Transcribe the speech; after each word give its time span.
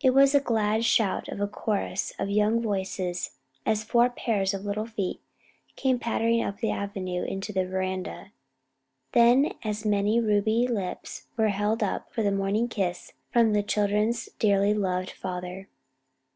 It 0.00 0.14
was 0.14 0.32
a 0.32 0.38
glad 0.38 0.84
shout 0.84 1.26
of 1.26 1.40
a 1.40 1.48
chorus 1.48 2.12
of 2.16 2.30
young 2.30 2.60
voices 2.62 3.32
as 3.66 3.82
four 3.82 4.08
pairs 4.10 4.54
of 4.54 4.64
little 4.64 4.86
feet 4.86 5.20
came 5.74 5.98
pattering 5.98 6.40
up 6.40 6.58
the 6.60 6.70
avenue 6.70 7.22
and 7.22 7.28
into 7.28 7.52
the 7.52 7.66
veranda; 7.66 8.30
then 9.10 9.54
as 9.64 9.84
many 9.84 10.20
ruby 10.20 10.68
lips 10.68 11.24
were 11.36 11.48
held 11.48 11.82
up 11.82 12.12
for 12.12 12.22
the 12.22 12.30
morning 12.30 12.68
kiss 12.68 13.14
from 13.32 13.54
the 13.54 13.62
children's 13.64 14.26
dearly 14.38 14.72
loved 14.72 15.10
father. 15.10 15.66